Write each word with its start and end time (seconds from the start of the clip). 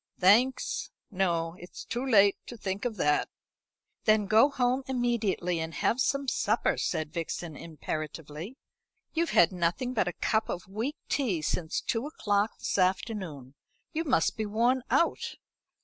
"Thanks, 0.19 0.89
no; 1.11 1.55
it's 1.59 1.85
too 1.85 2.03
late 2.03 2.35
to 2.47 2.57
think 2.57 2.85
of 2.85 2.95
that." 2.97 3.29
"Then 4.05 4.25
go 4.25 4.49
home 4.49 4.81
immediately, 4.87 5.59
and 5.59 5.75
have 5.75 5.99
some 6.01 6.27
supper," 6.27 6.75
said 6.79 7.13
Vixen 7.13 7.55
imperatively. 7.55 8.57
"You've 9.13 9.29
had 9.29 9.51
nothing 9.51 9.93
but 9.93 10.07
a 10.07 10.13
cup 10.13 10.49
of 10.49 10.67
weak 10.67 10.95
tea 11.07 11.43
since 11.43 11.81
two 11.81 12.07
o'clock 12.07 12.57
this 12.57 12.79
afternoon. 12.79 13.53
You 13.93 14.03
must 14.03 14.37
be 14.37 14.47
worn 14.47 14.81
out." 14.89 15.35